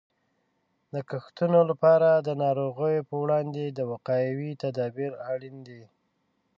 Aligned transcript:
د 0.93 0.95
کښتونو 1.09 1.59
لپاره 1.69 2.09
د 2.27 2.29
ناروغیو 2.43 3.07
په 3.09 3.15
وړاندې 3.23 3.63
د 3.67 3.79
وقایې 3.91 4.51
تدابیر 4.63 5.11
اړین 5.31 5.55
دي. 5.67 5.83